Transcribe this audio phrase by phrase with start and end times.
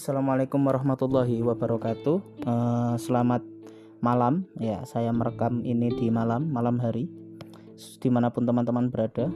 [0.00, 2.48] Assalamualaikum warahmatullahi wabarakatuh.
[2.48, 3.44] Uh, selamat
[4.00, 7.04] malam, ya saya merekam ini di malam, malam hari,
[8.00, 9.28] di mana pun teman-teman berada.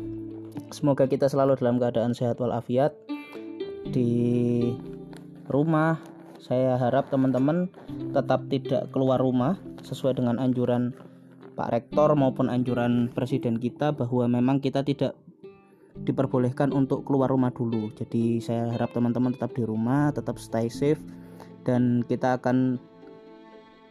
[0.72, 2.96] Semoga kita selalu dalam keadaan sehat walafiat
[3.92, 4.72] di
[5.52, 6.00] rumah.
[6.40, 7.68] Saya harap teman-teman
[8.16, 10.96] tetap tidak keluar rumah sesuai dengan anjuran
[11.60, 15.12] Pak Rektor maupun anjuran Presiden kita bahwa memang kita tidak
[16.02, 17.94] diperbolehkan untuk keluar rumah dulu.
[17.94, 21.00] Jadi saya harap teman-teman tetap di rumah, tetap stay safe
[21.62, 22.82] dan kita akan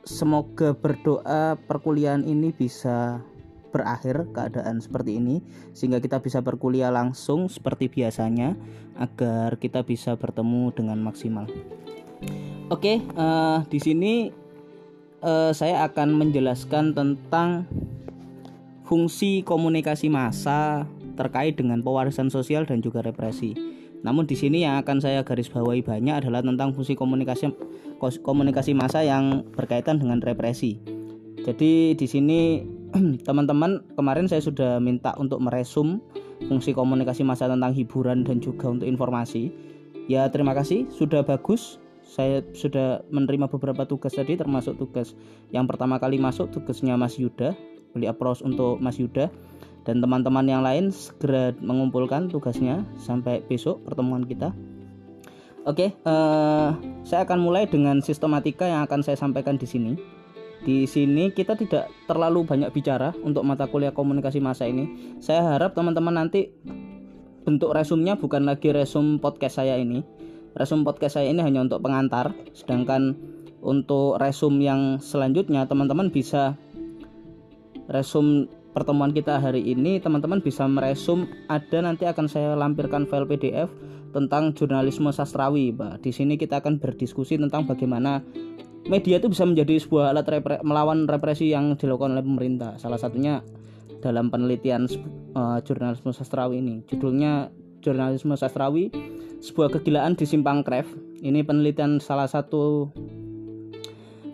[0.04, 3.24] semoga berdoa perkuliahan ini bisa
[3.74, 5.42] berakhir keadaan seperti ini
[5.74, 8.54] sehingga kita bisa berkuliah langsung seperti biasanya
[9.02, 11.50] agar kita bisa bertemu dengan maksimal.
[12.70, 14.30] Oke, uh, di sini
[15.26, 17.66] uh, saya akan menjelaskan tentang
[18.86, 23.54] fungsi komunikasi massa terkait dengan pewarisan sosial dan juga represi.
[24.04, 27.56] Namun di sini yang akan saya garis bawahi banyak adalah tentang fungsi komunikasi
[28.20, 30.76] komunikasi massa yang berkaitan dengan represi.
[31.44, 32.64] Jadi di sini
[33.28, 36.04] teman-teman kemarin saya sudah minta untuk meresum
[36.52, 39.56] fungsi komunikasi massa tentang hiburan dan juga untuk informasi.
[40.12, 41.80] Ya terima kasih sudah bagus.
[42.04, 45.16] Saya sudah menerima beberapa tugas tadi termasuk tugas
[45.56, 47.56] yang pertama kali masuk tugasnya Mas Yuda.
[47.96, 49.32] Beli approach untuk Mas Yuda
[49.84, 54.56] dan teman-teman yang lain segera mengumpulkan tugasnya sampai besok pertemuan kita.
[55.64, 56.76] Oke, uh,
[57.08, 59.96] saya akan mulai dengan sistematika yang akan saya sampaikan di sini.
[60.64, 65.16] Di sini kita tidak terlalu banyak bicara untuk mata kuliah komunikasi masa ini.
[65.20, 66.52] Saya harap teman-teman nanti
[67.44, 70.04] bentuk resumnya bukan lagi resum podcast saya ini.
[70.56, 73.16] Resum podcast saya ini hanya untuk pengantar, sedangkan
[73.64, 76.60] untuk resum yang selanjutnya teman-teman bisa
[77.88, 83.70] resum pertemuan kita hari ini teman-teman bisa meresum ada nanti akan saya lampirkan file PDF
[84.14, 86.02] tentang jurnalisme sastrawi Pak.
[86.02, 88.22] Di sini kita akan berdiskusi tentang bagaimana
[88.90, 92.76] media itu bisa menjadi sebuah alat repre melawan represi yang dilakukan oleh pemerintah.
[92.82, 93.40] Salah satunya
[94.04, 94.90] dalam penelitian
[95.38, 96.84] uh, jurnalisme sastrawi ini.
[96.90, 98.92] Judulnya jurnalisme sastrawi
[99.40, 100.90] sebuah kegilaan di Simpang Kref.
[101.24, 102.92] Ini penelitian salah satu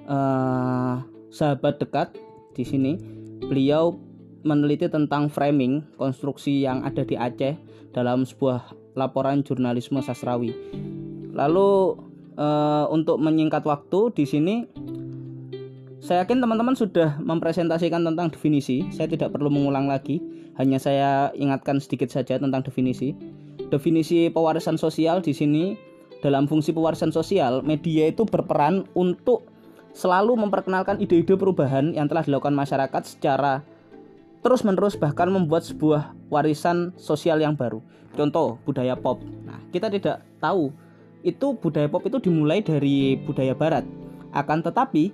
[0.10, 0.96] uh,
[1.30, 2.18] sahabat dekat
[2.58, 2.98] di sini.
[3.46, 4.09] Beliau
[4.44, 7.56] meneliti tentang framing konstruksi yang ada di Aceh
[7.92, 10.54] dalam sebuah laporan jurnalisme sastrawi.
[11.34, 12.00] Lalu
[12.36, 12.48] e,
[12.92, 14.56] untuk menyingkat waktu di sini
[16.00, 18.88] saya yakin teman-teman sudah mempresentasikan tentang definisi.
[18.90, 20.24] Saya tidak perlu mengulang lagi,
[20.58, 23.14] hanya saya ingatkan sedikit saja tentang definisi.
[23.70, 25.78] Definisi pewarisan sosial di sini
[26.26, 29.46] dalam fungsi pewarisan sosial, media itu berperan untuk
[29.94, 33.62] selalu memperkenalkan ide-ide perubahan yang telah dilakukan masyarakat secara
[34.40, 37.84] terus-menerus bahkan membuat sebuah warisan sosial yang baru.
[38.16, 39.20] Contoh budaya pop.
[39.46, 40.72] Nah, kita tidak tahu
[41.22, 43.84] itu budaya pop itu dimulai dari budaya barat.
[44.32, 45.12] Akan tetapi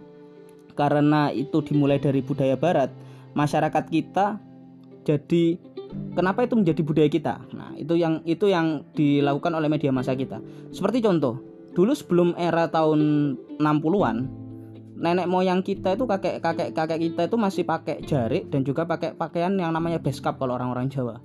[0.76, 2.92] karena itu dimulai dari budaya barat,
[3.34, 4.38] masyarakat kita
[5.08, 5.58] jadi
[6.18, 7.36] kenapa itu menjadi budaya kita?
[7.56, 10.42] Nah, itu yang itu yang dilakukan oleh media massa kita.
[10.76, 11.40] Seperti contoh,
[11.74, 14.45] dulu sebelum era tahun 60-an
[14.96, 19.14] nenek moyang kita itu kakek kakek kakek kita itu masih pakai jarik dan juga pakai
[19.14, 21.20] pakaian yang namanya beskap kalau orang-orang Jawa.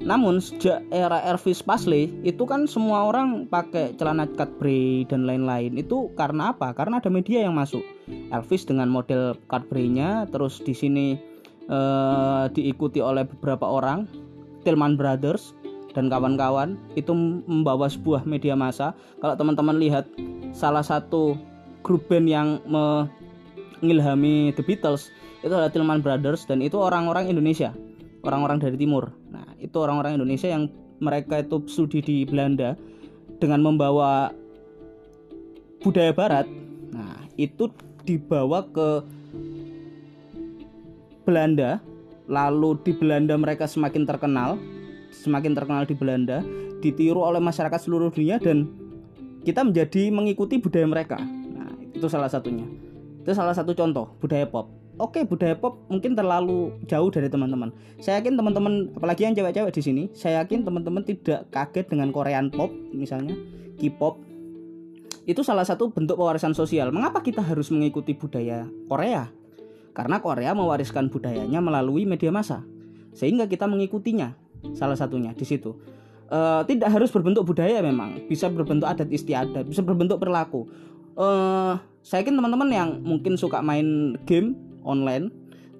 [0.00, 5.76] Namun sejak era Elvis Presley itu kan semua orang pakai celana Cadbury dan lain-lain.
[5.76, 6.72] Itu karena apa?
[6.72, 7.84] Karena ada media yang masuk.
[8.32, 11.20] Elvis dengan model Cadbury-nya, terus di sini
[11.68, 14.08] eh, diikuti oleh beberapa orang,
[14.64, 15.52] Tillman Brothers
[15.92, 17.12] dan kawan-kawan itu
[17.44, 18.96] membawa sebuah media massa.
[19.20, 20.08] Kalau teman-teman lihat
[20.56, 21.36] salah satu
[21.80, 25.08] grup band yang mengilhami The Beatles
[25.40, 27.72] itu adalah Tillman Brothers dan itu orang-orang Indonesia
[28.24, 29.12] orang-orang dari timur.
[29.32, 30.68] Nah itu orang-orang Indonesia yang
[31.00, 32.76] mereka itu studi di Belanda
[33.40, 34.32] dengan membawa
[35.80, 36.46] budaya barat.
[36.92, 37.72] Nah itu
[38.04, 39.00] dibawa ke
[41.24, 41.80] Belanda
[42.30, 44.56] lalu di Belanda mereka semakin terkenal
[45.10, 46.40] semakin terkenal di Belanda
[46.78, 48.70] ditiru oleh masyarakat seluruh dunia dan
[49.42, 51.18] kita menjadi mengikuti budaya mereka
[51.94, 52.66] itu salah satunya.
[53.20, 54.70] Itu salah satu contoh budaya pop.
[55.00, 57.72] Oke budaya pop mungkin terlalu jauh dari teman-teman.
[58.04, 62.52] Saya yakin teman-teman apalagi yang cewek-cewek di sini saya yakin teman-teman tidak kaget dengan Korean
[62.52, 63.32] pop misalnya
[63.80, 64.20] K-pop.
[65.24, 66.92] Itu salah satu bentuk pewarisan sosial.
[66.92, 69.32] Mengapa kita harus mengikuti budaya Korea?
[69.96, 72.64] Karena Korea mewariskan budayanya melalui media massa
[73.16, 74.36] sehingga kita mengikutinya
[74.76, 75.76] salah satunya di situ.
[76.30, 80.70] Uh, tidak harus berbentuk budaya memang bisa berbentuk adat istiadat bisa berbentuk perilaku
[81.16, 84.54] uh, saya yakin teman-teman yang mungkin suka main game
[84.84, 85.30] online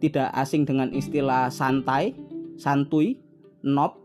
[0.01, 2.17] tidak asing dengan istilah santai,
[2.57, 3.21] santuy,
[3.61, 4.01] nob,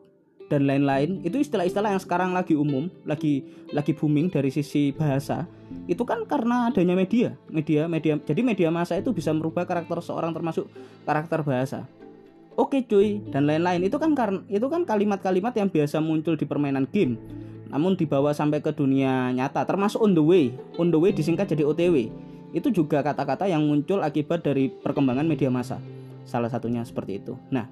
[0.46, 3.42] dan lain-lain itu istilah-istilah yang sekarang lagi umum lagi
[3.74, 5.50] lagi booming dari sisi bahasa
[5.90, 10.32] itu kan karena adanya media media media jadi media massa itu bisa merubah karakter seorang
[10.34, 10.70] termasuk
[11.04, 11.90] karakter bahasa.
[12.56, 16.88] Oke cuy dan lain-lain itu kan karena itu kan kalimat-kalimat yang biasa muncul di permainan
[16.88, 17.20] game
[17.70, 20.54] namun dibawa sampai ke dunia nyata termasuk on the way.
[20.78, 22.12] On the way disingkat jadi OTW
[22.56, 25.82] itu juga kata-kata yang muncul akibat dari perkembangan media massa.
[26.24, 27.36] Salah satunya seperti itu.
[27.52, 27.68] Nah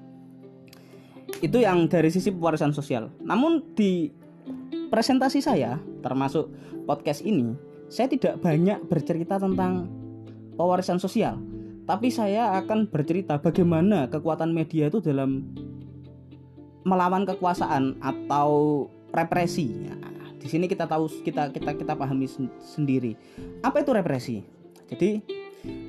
[1.40, 3.08] itu yang dari sisi pewarisan sosial.
[3.24, 4.12] Namun di
[4.92, 6.52] presentasi saya termasuk
[6.84, 7.56] podcast ini,
[7.88, 9.88] saya tidak banyak bercerita tentang
[10.54, 11.40] pewarisan sosial,
[11.88, 15.48] tapi saya akan bercerita bagaimana kekuatan media itu dalam
[16.84, 19.70] melawan kekuasaan atau represi.
[19.70, 22.26] Nah, di sini kita tahu kita kita kita pahami
[22.58, 23.14] sendiri.
[23.62, 24.42] Apa itu represi?
[24.90, 25.22] Jadi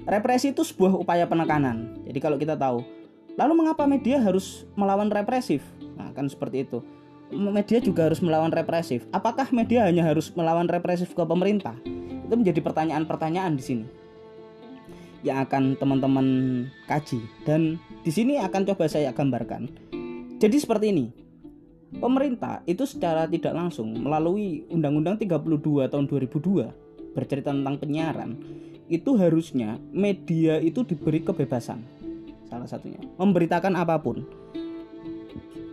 [0.06, 2.06] represi itu sebuah upaya penekanan.
[2.06, 2.86] Jadi kalau kita tahu
[3.36, 5.60] Lalu mengapa media harus melawan represif?
[6.00, 6.80] Nah, kan seperti itu.
[7.36, 9.04] Media juga harus melawan represif.
[9.12, 11.75] Apakah media hanya harus melawan represif ke pemerintah?
[12.25, 13.88] Itu menjadi pertanyaan-pertanyaan di sini
[15.25, 16.27] yang akan teman-teman
[16.86, 17.18] kaji
[17.50, 19.68] dan di sini akan coba saya gambarkan.
[20.38, 21.25] Jadi seperti ini.
[21.95, 28.36] Pemerintah itu secara tidak langsung melalui Undang-Undang 32 tahun 2002 bercerita tentang penyiaran
[28.92, 31.81] itu harusnya media itu diberi kebebasan
[32.45, 34.21] salah satunya memberitakan apa pun.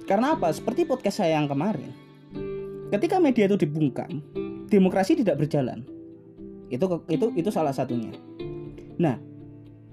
[0.08, 0.50] Karena apa?
[0.50, 1.90] Seperti podcast saya yang kemarin.
[2.92, 4.20] Ketika media itu dibungkam
[4.68, 5.84] demokrasi tidak berjalan.
[6.72, 8.12] Itu itu itu salah satunya.
[8.96, 9.20] Nah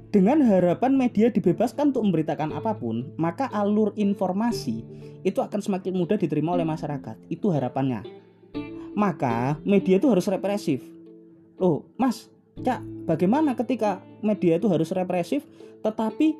[0.09, 4.81] dengan harapan media dibebaskan untuk memberitakan apa pun, maka alur informasi
[5.21, 7.13] itu akan semakin mudah diterima oleh masyarakat.
[7.29, 8.01] Itu harapannya.
[8.97, 10.81] Maka media itu harus represif.
[11.61, 15.45] Loh, Mas, Cak, bagaimana ketika media itu harus represif
[15.79, 16.35] tetapi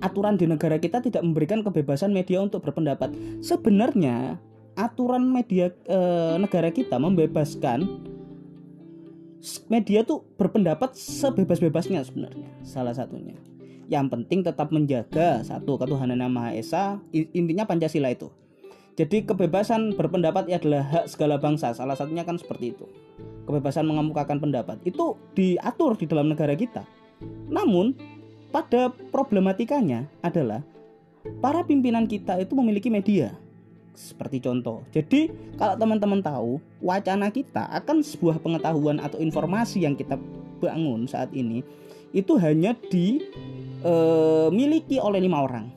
[0.00, 3.12] aturan di negara kita tidak memberikan kebebasan media untuk berpendapat.
[3.44, 4.40] Sebenarnya
[4.76, 5.98] aturan media e,
[6.40, 7.84] negara kita membebaskan
[9.70, 12.48] media tuh berpendapat sebebas-bebasnya sebenarnya.
[12.66, 13.38] Salah satunya.
[13.86, 18.30] Yang penting tetap menjaga satu ketuhanan yang Maha Esa, intinya Pancasila itu.
[18.96, 21.76] Jadi kebebasan berpendapat adalah hak segala bangsa.
[21.76, 22.88] Salah satunya kan seperti itu.
[23.44, 26.82] Kebebasan mengemukakan pendapat itu diatur di dalam negara kita.
[27.46, 27.94] Namun
[28.50, 30.64] pada problematikanya adalah
[31.44, 33.36] para pimpinan kita itu memiliki media
[33.96, 34.84] seperti contoh.
[34.92, 40.20] Jadi kalau teman-teman tahu wacana kita akan sebuah pengetahuan atau informasi yang kita
[40.60, 41.64] bangun saat ini
[42.12, 43.82] itu hanya dimiliki
[44.96, 45.72] e, oleh lima orang.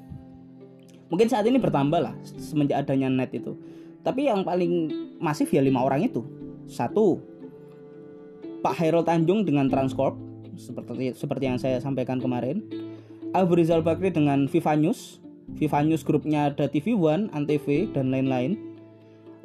[1.09, 3.57] Mungkin saat ini bertambah lah semenjak adanya net itu.
[4.05, 6.21] Tapi yang paling masif ya lima orang itu.
[6.69, 7.17] Satu,
[8.61, 10.13] Pak Hairul Tanjung dengan Transcorp
[10.59, 12.61] seperti seperti yang saya sampaikan kemarin.
[13.33, 15.21] Abu Rizal Bakri dengan Viva News.
[15.57, 18.59] Viva News grupnya ada TV One, Antv dan lain-lain.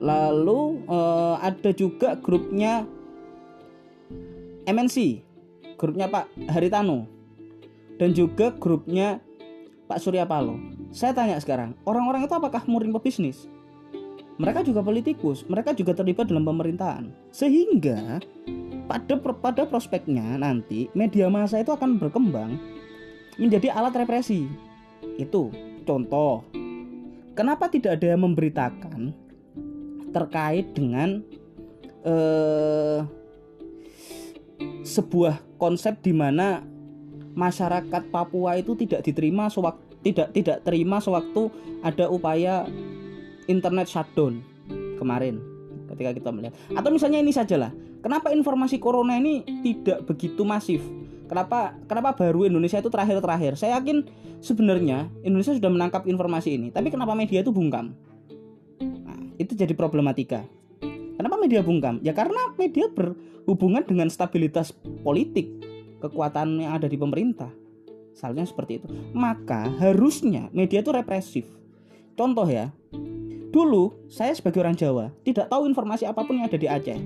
[0.02, 2.84] Lalu uh, ada juga grupnya
[4.68, 5.22] MNC,
[5.78, 7.06] grupnya Pak Haritano
[7.98, 9.22] dan juga grupnya
[9.86, 10.58] Pak Surya Paloh.
[10.90, 13.46] Saya tanya sekarang, orang-orang itu apakah murni pebisnis?
[14.34, 17.06] Mereka juga politikus, mereka juga terlibat dalam pemerintahan.
[17.30, 18.18] Sehingga
[18.90, 22.58] pada pada prospeknya nanti media massa itu akan berkembang
[23.38, 24.50] menjadi alat represi.
[25.20, 25.54] Itu
[25.84, 26.44] contoh.
[27.34, 29.14] Kenapa tidak ada yang memberitakan
[30.14, 31.20] terkait dengan
[32.06, 33.00] eh,
[34.84, 36.62] sebuah konsep di mana
[37.34, 41.48] masyarakat Papua itu tidak diterima sewaktu tidak tidak terima sewaktu
[41.80, 42.68] ada upaya
[43.48, 44.44] internet shutdown
[45.00, 45.40] kemarin
[45.90, 47.72] ketika kita melihat atau misalnya ini sajalah
[48.04, 50.84] kenapa informasi corona ini tidak begitu masif
[51.26, 53.58] kenapa kenapa baru Indonesia itu terakhir-terakhir?
[53.58, 54.06] Saya yakin
[54.40, 57.96] sebenarnya Indonesia sudah menangkap informasi ini tapi kenapa media itu bungkam?
[58.80, 60.44] Nah, itu jadi problematika.
[61.14, 62.02] Kenapa media bungkam?
[62.02, 64.74] Ya karena media berhubungan dengan stabilitas
[65.06, 65.48] politik
[66.02, 67.48] kekuatan yang ada di pemerintah.
[68.14, 68.86] Misalnya seperti itu.
[69.14, 71.46] Maka harusnya media itu represif.
[72.14, 72.70] Contoh ya
[73.54, 76.98] Dulu saya sebagai orang Jawa tidak tahu informasi apa pun yang ada di Aceh.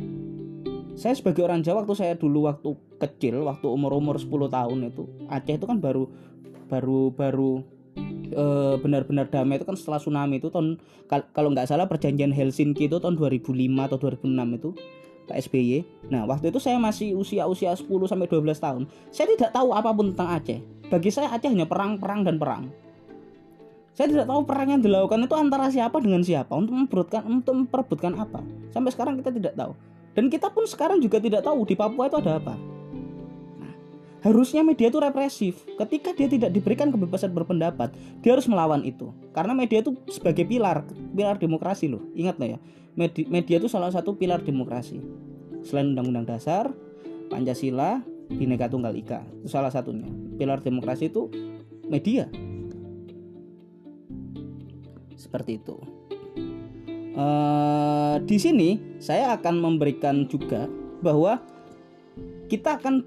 [0.98, 5.54] Saya sebagai orang Jawa waktu saya dulu waktu kecil, waktu umur-umur 10 tahun itu, Aceh
[5.54, 6.10] itu kan baru
[6.66, 7.62] baru baru
[8.34, 8.44] e,
[8.82, 10.82] benar-benar damai itu kan setelah tsunami itu tahun
[11.30, 13.46] kalau nggak salah perjanjian Helsinki itu tahun 2005
[13.78, 14.70] atau 2006 itu
[15.30, 15.70] Pak SBY.
[16.10, 18.82] Nah, waktu itu saya masih usia-usia 10 sampai 12 tahun.
[19.14, 20.58] Saya tidak tahu apa pun tentang Aceh.
[20.90, 22.74] Bagi saya Aceh hanya perang, perang dan perang.
[23.94, 28.18] Saya tidak tahu perang yang dilakukan itu antara siapa dengan siapa untuk memperebutkan untuk memperebutkan
[28.18, 28.42] apa.
[28.74, 29.78] Sampai sekarang kita tidak tahu.
[30.18, 32.58] Dan kita pun sekarang juga tidak tahu di Papua itu ada apa.
[33.62, 33.70] Nah,
[34.26, 35.62] harusnya media itu represif.
[35.78, 39.14] Ketika dia tidak diberikan kebebasan berpendapat, dia harus melawan itu.
[39.30, 40.82] Karena media itu sebagai pilar,
[41.14, 42.02] pilar demokrasi loh.
[42.18, 42.58] Ingat ya,
[42.98, 44.98] media, media itu salah satu pilar demokrasi.
[45.62, 46.66] Selain Undang-Undang Dasar,
[47.30, 50.10] Pancasila, Bhinneka Tunggal Ika itu salah satunya.
[50.34, 51.30] Pilar demokrasi itu
[51.86, 52.26] media.
[55.14, 55.78] Seperti itu.
[57.18, 60.70] Uh, di sini saya akan memberikan juga
[61.02, 61.42] bahwa
[62.46, 63.02] kita akan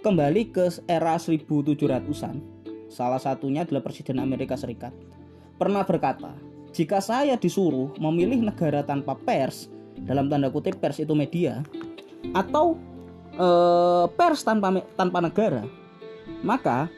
[0.00, 2.40] kembali ke era 1700-an.
[2.88, 4.96] Salah satunya adalah Presiden Amerika Serikat.
[5.60, 6.32] Pernah berkata,
[6.72, 9.68] jika saya disuruh memilih negara tanpa pers,
[10.08, 11.60] dalam tanda kutip pers itu media,
[12.32, 12.78] atau
[13.36, 15.66] eh, pers tanpa tanpa negara,
[16.40, 16.88] maka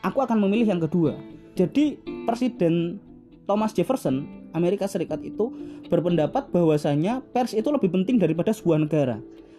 [0.00, 1.18] aku akan memilih yang kedua.
[1.52, 2.96] Jadi Presiden
[3.44, 5.50] Thomas Jefferson Amerika Serikat itu
[5.90, 9.18] berpendapat bahwasanya pers itu lebih penting daripada sebuah negara.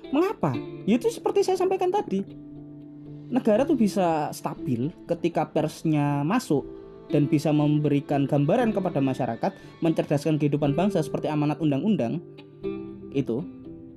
[0.09, 0.55] Mengapa?
[0.87, 2.23] Ya itu seperti saya sampaikan tadi.
[3.29, 6.63] Negara tuh bisa stabil ketika persnya masuk
[7.09, 12.21] dan bisa memberikan gambaran kepada masyarakat, mencerdaskan kehidupan bangsa seperti amanat undang-undang.
[13.13, 13.45] Itu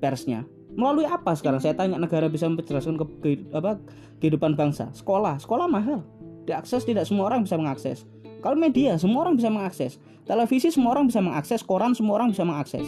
[0.02, 0.44] persnya.
[0.78, 3.82] Melalui apa sekarang saya tanya negara bisa mencerdaskan ke, ke, apa,
[4.22, 4.92] kehidupan bangsa?
[4.94, 6.06] Sekolah, sekolah mahal.
[6.46, 8.08] Diakses tidak semua orang bisa mengakses.
[8.38, 9.98] Kalau media semua orang bisa mengakses.
[10.28, 12.84] Televisi semua orang bisa mengakses, koran semua orang bisa mengakses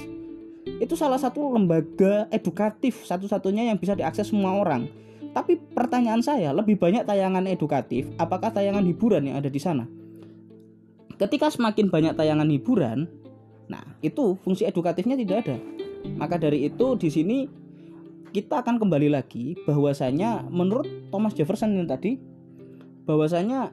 [0.81, 4.89] itu salah satu lembaga edukatif satu-satunya yang bisa diakses semua orang.
[5.31, 9.87] Tapi pertanyaan saya, lebih banyak tayangan edukatif, apakah tayangan hiburan yang ada di sana?
[11.15, 13.07] Ketika semakin banyak tayangan hiburan,
[13.71, 15.57] nah itu fungsi edukatifnya tidak ada.
[16.19, 17.39] Maka dari itu di sini
[18.35, 22.19] kita akan kembali lagi bahwasanya menurut Thomas Jefferson yang tadi
[23.05, 23.71] bahwasanya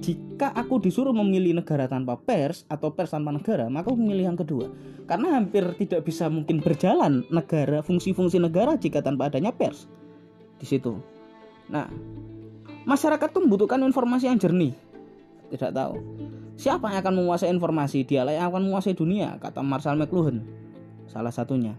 [0.00, 4.38] jika aku disuruh memilih negara tanpa pers atau pers tanpa negara, maka aku memilih yang
[4.38, 4.68] kedua.
[5.08, 9.88] Karena hampir tidak bisa mungkin berjalan negara fungsi-fungsi negara jika tanpa adanya pers.
[10.60, 11.00] Di situ.
[11.68, 11.88] Nah,
[12.84, 14.76] masyarakat tuh membutuhkan informasi yang jernih.
[15.52, 15.96] Tidak tahu.
[16.60, 18.04] Siapa yang akan menguasai informasi?
[18.04, 20.44] Dialah yang akan menguasai dunia, kata Marshall McLuhan.
[21.08, 21.72] Salah satunya.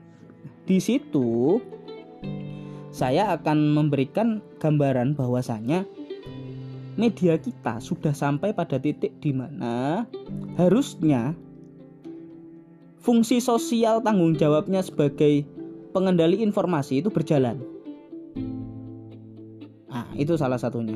[0.66, 1.62] Di situ
[2.92, 5.88] saya akan memberikan gambaran bahwasanya
[7.02, 10.06] media kita sudah sampai pada titik di mana
[10.62, 11.34] harusnya
[13.02, 15.42] fungsi sosial tanggung jawabnya sebagai
[15.98, 17.58] pengendali informasi itu berjalan.
[19.90, 20.96] Nah, itu salah satunya.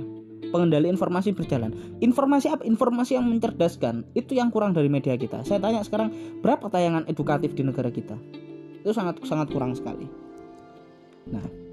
[0.54, 1.74] Pengendali informasi berjalan.
[2.00, 2.64] Informasi apa?
[2.64, 4.06] Informasi yang mencerdaskan.
[4.14, 5.44] Itu yang kurang dari media kita.
[5.44, 8.16] Saya tanya sekarang, berapa tayangan edukatif di negara kita?
[8.86, 10.08] Itu sangat sangat kurang sekali.
[11.28, 11.65] Nah,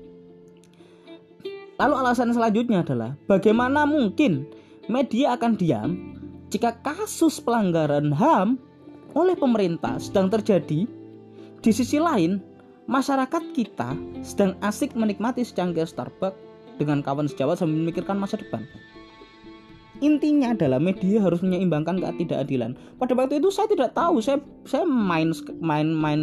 [1.83, 4.47] Lalu alasan selanjutnya adalah bagaimana mungkin
[4.87, 6.15] media akan diam
[6.47, 8.55] jika kasus pelanggaran HAM
[9.19, 10.87] oleh pemerintah sedang terjadi
[11.59, 12.39] di sisi lain
[12.87, 16.39] masyarakat kita sedang asik menikmati secangkir Starbucks
[16.79, 18.63] dengan kawan sejawat sambil memikirkan masa depan.
[19.99, 22.79] Intinya adalah media harus menyeimbangkan ketidakadilan.
[22.99, 26.23] Pada waktu itu saya tidak tahu, saya saya main main main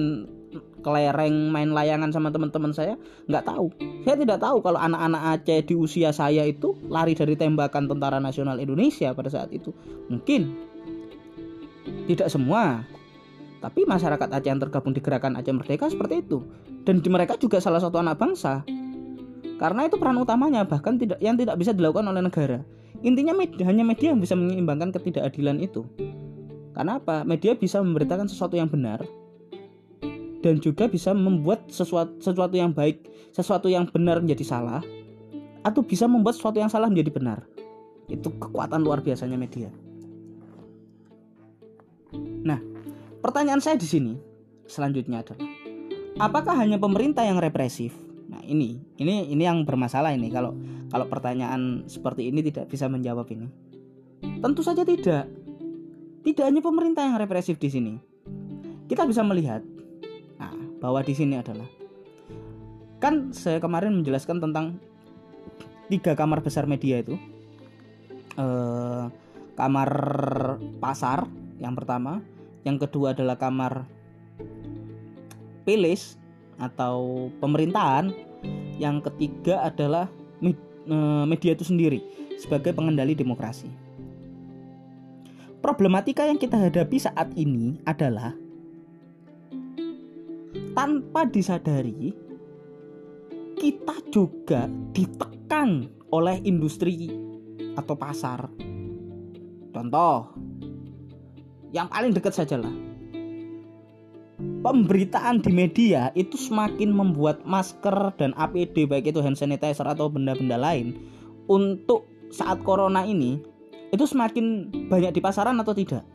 [0.81, 2.95] kelereng main layangan sama teman-teman saya
[3.29, 3.69] nggak tahu.
[4.07, 8.57] Saya tidak tahu kalau anak-anak Aceh di usia saya itu lari dari tembakan tentara nasional
[8.57, 9.75] Indonesia pada saat itu.
[10.09, 10.69] Mungkin.
[12.09, 12.85] Tidak semua.
[13.59, 16.41] Tapi masyarakat Aceh yang tergabung di gerakan Aceh Merdeka seperti itu.
[16.87, 18.65] Dan di mereka juga salah satu anak bangsa.
[19.59, 22.63] Karena itu peran utamanya bahkan tidak yang tidak bisa dilakukan oleh negara.
[23.03, 25.83] Intinya media, hanya media yang bisa menyeimbangkan ketidakadilan itu.
[26.71, 27.27] Karena apa?
[27.27, 29.03] Media bisa memberitakan sesuatu yang benar
[30.39, 33.05] dan juga bisa membuat sesuatu sesuatu yang baik,
[33.35, 34.81] sesuatu yang benar menjadi salah
[35.63, 37.39] atau bisa membuat sesuatu yang salah menjadi benar.
[38.07, 39.69] Itu kekuatan luar biasanya media.
[42.41, 42.57] Nah,
[43.21, 44.13] pertanyaan saya di sini
[44.65, 45.45] selanjutnya adalah
[46.17, 47.93] apakah hanya pemerintah yang represif?
[48.31, 50.55] Nah, ini ini ini yang bermasalah ini kalau
[50.89, 53.47] kalau pertanyaan seperti ini tidak bisa menjawab ini.
[54.39, 55.27] Tentu saja tidak.
[56.19, 57.93] Tidak hanya pemerintah yang represif di sini.
[58.89, 59.61] Kita bisa melihat
[60.79, 61.67] bahwa di sini adalah
[62.99, 64.79] kan saya kemarin menjelaskan tentang
[65.91, 67.15] tiga kamar besar media itu.
[68.39, 69.03] Eh,
[69.59, 69.89] kamar
[70.79, 71.27] pasar
[71.59, 72.23] yang pertama
[72.63, 73.83] yang kedua adalah kamar
[75.67, 76.15] pilis
[76.55, 78.15] atau pemerintahan
[78.79, 80.07] yang ketiga adalah
[80.39, 81.99] eh, media itu sendiri
[82.39, 83.67] sebagai pengendali demokrasi.
[85.59, 88.31] Problematika yang kita hadapi saat ini adalah
[90.79, 92.15] tanpa disadari
[93.59, 97.11] kita juga ditekan oleh industri
[97.75, 98.47] atau pasar.
[99.75, 100.31] Contoh
[101.75, 102.71] yang paling dekat saja lah.
[104.39, 110.55] pemberitaan di media itu semakin membuat masker dan APD baik itu hand sanitizer atau benda-benda
[110.55, 110.95] lain
[111.51, 113.35] untuk saat corona ini
[113.91, 116.07] itu semakin banyak di pasaran atau tidak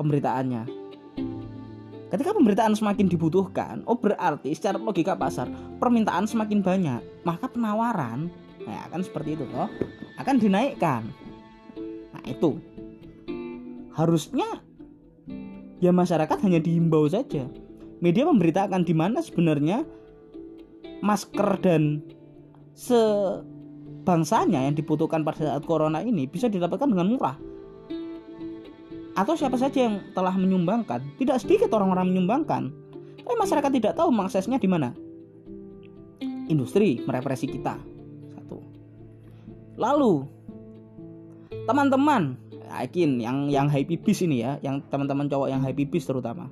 [0.00, 0.79] pemberitaannya
[2.10, 5.46] ketika pemberitaan semakin dibutuhkan oh berarti secara logika pasar
[5.78, 8.28] permintaan semakin banyak maka penawaran
[8.66, 9.70] nah akan seperti itu toh
[10.20, 11.06] akan dinaikkan
[12.12, 12.60] nah itu
[13.94, 14.60] harusnya
[15.80, 17.48] ya masyarakat hanya dihimbau saja.
[18.00, 19.84] Media memberitakan di mana sebenarnya
[21.04, 22.00] masker dan
[22.76, 27.36] sebangsanya yang dibutuhkan pada saat corona ini bisa didapatkan dengan murah.
[29.18, 32.70] Atau siapa saja yang telah menyumbangkan, tidak sedikit orang-orang menyumbangkan.
[33.20, 34.94] Tapi masyarakat tidak tahu mengaksesnya di mana.
[36.50, 37.78] Industri merepresi kita.
[38.34, 38.58] Satu.
[39.78, 40.26] Lalu
[41.66, 42.34] teman-teman
[42.70, 46.46] yakin yang yang happy bis ini ya yang teman-teman cowok yang happy bis terutama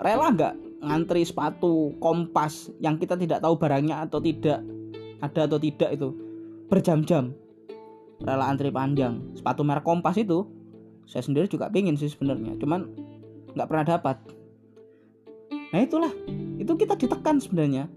[0.00, 4.64] rela nggak ngantri sepatu kompas yang kita tidak tahu barangnya atau tidak
[5.20, 6.08] ada atau tidak itu
[6.70, 7.34] berjam-jam
[8.22, 10.46] rela antri panjang sepatu merek kompas itu
[11.08, 12.84] saya sendiri juga pingin sih sebenarnya cuman
[13.56, 14.16] nggak pernah dapat.
[15.72, 16.12] Nah itulah.
[16.60, 17.88] Itu kita ditekan sebenarnya.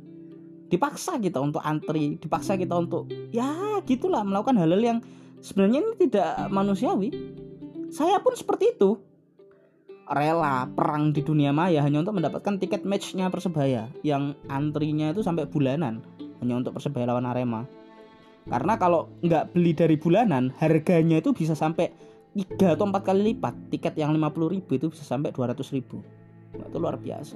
[0.71, 4.99] Dipaksa kita untuk antri dipaksa kita untuk ya gitulah melakukan hal-hal yang
[5.43, 7.11] sebenarnya ini tidak manusiawi.
[7.91, 8.95] Saya pun seperti itu.
[10.11, 15.47] Rela perang di dunia maya hanya untuk mendapatkan tiket matchnya persebaya yang antrinya itu sampai
[15.47, 16.03] bulanan
[16.43, 17.63] hanya untuk persebaya lawan arema.
[18.47, 21.93] Karena kalau nggak beli dari bulanan harganya itu bisa sampai
[22.31, 25.99] 3 atau 4 kali lipat tiket yang 50 ribu itu bisa sampai 200 ribu.
[26.55, 27.35] Itu luar biasa.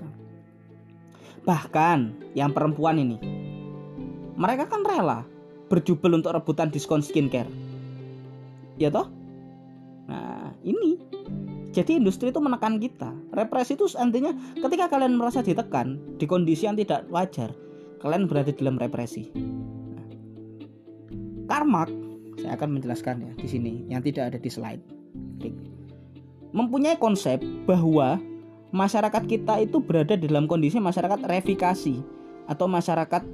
[1.44, 3.18] Bahkan yang perempuan ini
[4.36, 5.24] mereka kan rela
[5.68, 7.52] berjubel untuk rebutan diskon skincare.
[8.80, 9.12] Ya toh?
[10.08, 11.00] Nah ini
[11.76, 13.12] jadi industri itu menekan kita.
[13.36, 17.52] Represi itu artinya ketika kalian merasa ditekan di kondisi yang tidak wajar
[18.00, 19.28] kalian berada dalam represi.
[19.36, 20.08] Nah,
[21.52, 22.05] karmak
[22.46, 24.86] saya akan menjelaskan ya di sini yang tidak ada di slide
[25.42, 25.50] Oke.
[26.54, 28.22] mempunyai konsep bahwa
[28.70, 32.06] masyarakat kita itu berada dalam kondisi masyarakat revikasi
[32.46, 33.26] atau masyarakat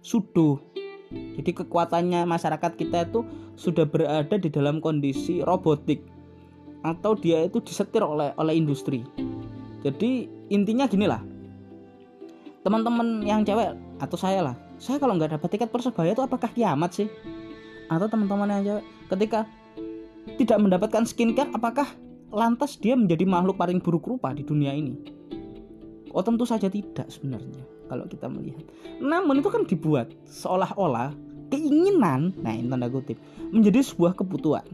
[0.00, 0.64] sudo
[1.12, 3.24] jadi kekuatannya masyarakat kita itu
[3.56, 6.04] sudah berada di dalam kondisi robotik
[6.84, 9.02] atau dia itu disetir oleh oleh industri.
[9.82, 11.24] Jadi intinya gini lah.
[12.62, 16.92] Teman-teman yang cewek atau saya lah, saya kalau nggak dapat tiket persebaya itu apakah kiamat
[16.92, 17.08] sih?
[17.88, 18.84] Atau teman-teman yang cewek
[19.16, 19.40] ketika
[20.36, 21.88] tidak mendapatkan skincare apakah
[22.28, 24.96] lantas dia menjadi makhluk paling buruk rupa di dunia ini?
[26.12, 28.64] Oh tentu saja tidak sebenarnya kalau kita melihat.
[29.00, 31.16] Namun itu kan dibuat seolah-olah
[31.48, 33.16] keinginan, nah ini tanda kutip,
[33.48, 34.68] menjadi sebuah kebutuhan.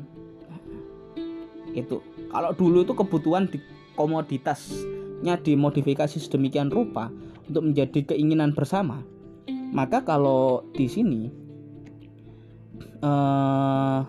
[1.75, 2.03] Itu
[2.35, 3.63] kalau dulu itu kebutuhan di
[3.95, 7.11] komoditasnya dimodifikasi sedemikian rupa
[7.47, 9.03] untuk menjadi keinginan bersama.
[9.75, 11.44] Maka kalau di sini
[12.81, 14.01] eh,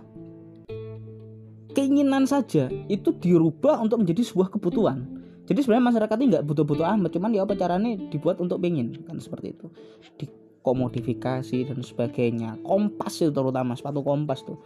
[1.76, 5.06] keinginan saja itu dirubah untuk menjadi sebuah kebutuhan.
[5.46, 9.22] Jadi sebenarnya masyarakat ini nggak butuh-butuh amat cuman ya apa caranya dibuat untuk pengen kan
[9.22, 9.70] seperti itu.
[10.18, 10.26] Di
[10.66, 12.58] komodifikasi dan sebagainya.
[12.66, 14.58] Kompas itu terutama sepatu kompas tuh.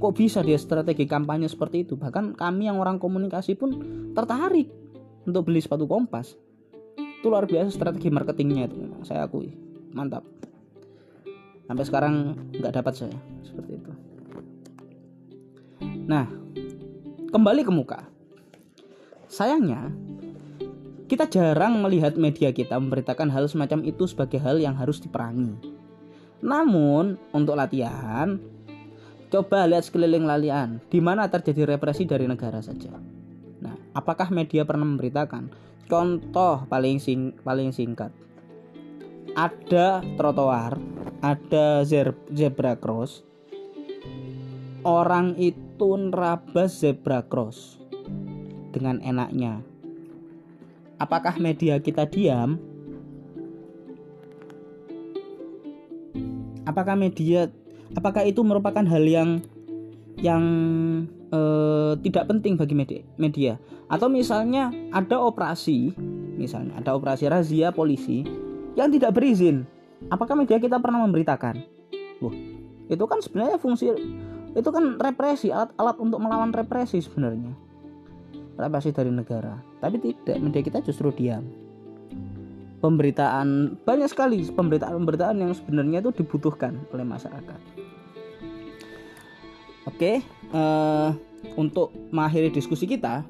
[0.00, 2.00] Kok bisa dia strategi kampanye seperti itu?
[2.00, 3.76] Bahkan kami yang orang komunikasi pun
[4.16, 4.72] tertarik
[5.28, 6.32] untuk beli sepatu kompas.
[6.96, 9.52] Itu luar biasa strategi marketingnya itu saya akui.
[9.92, 10.24] Mantap
[11.66, 12.14] sampai sekarang
[12.58, 13.92] nggak dapat saya seperti itu
[16.06, 16.26] nah
[17.30, 18.00] kembali ke muka
[19.30, 19.90] sayangnya
[21.12, 25.52] kita jarang melihat media kita memberitakan hal semacam itu sebagai hal yang harus diperangi.
[26.40, 28.40] Namun, untuk latihan,
[29.28, 32.96] coba lihat sekeliling lalian, di mana terjadi represi dari negara saja.
[33.60, 35.52] Nah, apakah media pernah memberitakan?
[35.84, 38.08] Contoh paling sing paling singkat.
[39.32, 40.76] Ada trotoar,
[41.24, 41.82] ada
[42.30, 43.24] zebra cross.
[44.82, 47.80] Orang itu nerabas zebra cross
[48.74, 49.62] dengan enaknya
[51.02, 52.62] apakah media kita diam?
[56.62, 57.50] Apakah media
[57.98, 59.42] apakah itu merupakan hal yang
[60.22, 60.44] yang
[61.34, 63.52] eh, tidak penting bagi media, media?
[63.90, 65.90] Atau misalnya ada operasi,
[66.38, 68.22] misalnya ada operasi razia polisi
[68.76, 69.68] yang tidak berizin.
[70.10, 71.62] Apakah media kita pernah memberitakan?
[72.22, 72.34] Wah,
[72.90, 73.92] itu kan sebenarnya fungsi
[74.52, 77.54] itu kan represi alat-alat untuk melawan represi sebenarnya.
[78.58, 79.56] Represi dari negara.
[79.80, 81.46] Tapi tidak media kita justru diam.
[82.82, 87.60] Pemberitaan banyak sekali pemberitaan-pemberitaan yang sebenarnya itu dibutuhkan oleh masyarakat.
[89.86, 90.22] Oke
[90.54, 91.14] uh,
[91.58, 93.26] untuk mengakhiri diskusi kita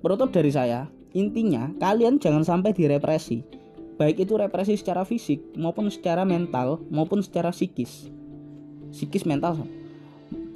[0.00, 3.59] penutup dari saya intinya kalian jangan sampai direpresi
[4.00, 8.08] baik itu represi secara fisik maupun secara mental maupun secara psikis.
[8.88, 9.68] Psikis mental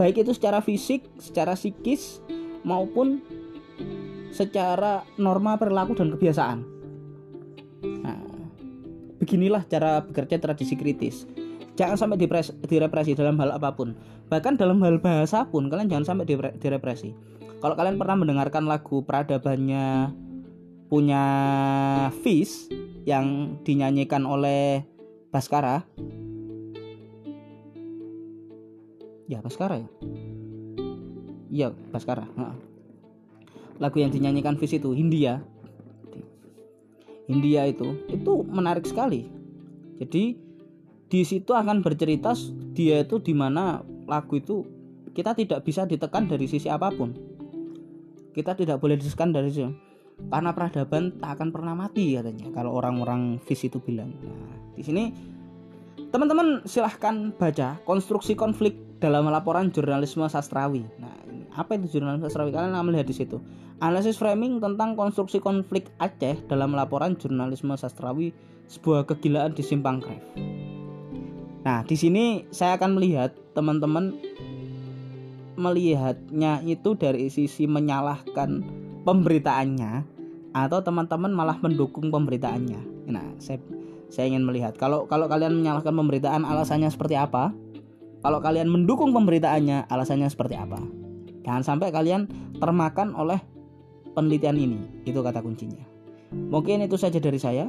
[0.00, 2.24] baik itu secara fisik secara psikis
[2.64, 3.20] maupun
[4.32, 6.64] secara norma perilaku dan kebiasaan.
[8.00, 8.24] Nah
[9.20, 11.28] beginilah cara bekerja tradisi kritis.
[11.76, 12.16] Jangan sampai
[12.64, 13.92] direpresi dalam hal apa pun.
[14.32, 16.24] Bahkan dalam hal bahasa pun kalian jangan sampai
[16.56, 17.12] direpresi.
[17.60, 20.23] Kalau kalian pernah mendengarkan lagu peradabannya
[20.94, 21.26] punya
[22.22, 22.70] Fish
[23.02, 24.86] yang dinyanyikan oleh
[25.34, 25.82] Baskara.
[29.26, 29.90] Ya Baskara ya?
[31.50, 32.54] Iya Baskara nah.
[33.82, 35.42] lagu yang dinyanyikan Fish itu Hindia.
[37.26, 39.26] India itu itu menarik sekali.
[39.98, 40.38] Jadi
[41.10, 42.38] di situ akan bercerita
[42.70, 44.62] dia itu di mana lagu itu
[45.10, 47.10] kita tidak bisa ditekan dari sisi apa pun.
[48.30, 49.83] Kita tidak boleh ditekan dari sisi
[50.18, 54.14] karena peradaban tak akan pernah mati katanya kalau orang-orang FIS itu bilang.
[54.22, 55.04] Nah di sini
[56.10, 60.86] teman-teman silahkan baca konstruksi konflik dalam laporan jurnalisme sastrawi.
[60.98, 61.14] Nah
[61.54, 62.50] apa itu jurnalisme sastrawi?
[62.50, 63.38] Kalian melihat di situ.
[63.82, 68.30] Analisis framing tentang konstruksi konflik Aceh dalam laporan jurnalisme sastrawi
[68.70, 70.22] sebuah kegilaan di Simpang Kref.
[71.64, 74.14] Nah, di sini saya akan melihat teman-teman
[75.56, 79.92] melihatnya itu dari sisi menyalahkan pemberitaannya
[80.54, 83.10] atau teman-teman malah mendukung pemberitaannya.
[83.10, 83.60] Nah, saya
[84.08, 87.52] saya ingin melihat kalau kalau kalian menyalahkan pemberitaan alasannya seperti apa?
[88.24, 90.80] Kalau kalian mendukung pemberitaannya alasannya seperti apa?
[91.44, 92.24] Jangan sampai kalian
[92.56, 93.36] termakan oleh
[94.16, 94.80] penelitian ini.
[95.04, 95.84] Itu kata kuncinya.
[96.32, 97.68] Mungkin itu saja dari saya.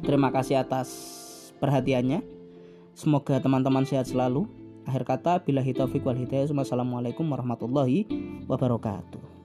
[0.00, 0.88] Terima kasih atas
[1.60, 2.24] perhatiannya.
[2.96, 4.48] Semoga teman-teman sehat selalu.
[4.88, 6.48] Akhir kata, bila hitafiq wal hidayah.
[6.48, 8.08] Wassalamualaikum warahmatullahi
[8.48, 9.37] wabarakatuh.